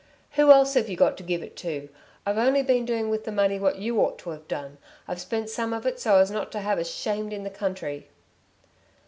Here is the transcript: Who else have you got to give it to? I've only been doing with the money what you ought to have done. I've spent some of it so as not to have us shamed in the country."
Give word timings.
Who 0.31 0.49
else 0.49 0.73
have 0.73 0.89
you 0.89 0.97
got 0.97 1.15
to 1.17 1.23
give 1.23 1.43
it 1.43 1.55
to? 1.57 1.87
I've 2.25 2.39
only 2.39 2.63
been 2.63 2.85
doing 2.85 3.11
with 3.11 3.23
the 3.23 3.31
money 3.31 3.59
what 3.59 3.75
you 3.77 3.99
ought 3.99 4.17
to 4.21 4.31
have 4.31 4.47
done. 4.47 4.79
I've 5.07 5.21
spent 5.21 5.47
some 5.51 5.73
of 5.73 5.85
it 5.85 5.99
so 5.99 6.15
as 6.17 6.31
not 6.31 6.51
to 6.53 6.61
have 6.61 6.79
us 6.79 6.89
shamed 6.91 7.31
in 7.33 7.43
the 7.43 7.51
country." 7.51 8.07